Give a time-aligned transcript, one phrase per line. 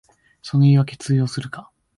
[0.41, 1.69] そんな言いわけ通用するか